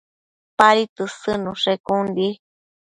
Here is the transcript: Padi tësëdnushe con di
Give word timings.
Padi 0.61 0.89
tësëdnushe 1.03 1.79
con 1.91 2.13
di 2.19 2.29